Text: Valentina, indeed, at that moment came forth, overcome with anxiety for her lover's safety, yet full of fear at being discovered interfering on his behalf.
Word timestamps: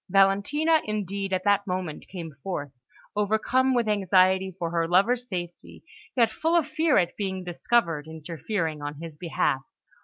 Valentina, 0.09 0.81
indeed, 0.85 1.31
at 1.31 1.43
that 1.43 1.67
moment 1.67 2.07
came 2.07 2.31
forth, 2.41 2.71
overcome 3.15 3.75
with 3.75 3.87
anxiety 3.87 4.49
for 4.57 4.71
her 4.71 4.87
lover's 4.87 5.29
safety, 5.29 5.83
yet 6.17 6.31
full 6.31 6.55
of 6.55 6.65
fear 6.65 6.97
at 6.97 7.15
being 7.17 7.43
discovered 7.43 8.07
interfering 8.07 8.81
on 8.81 8.95
his 8.95 9.15
behalf. 9.15 9.61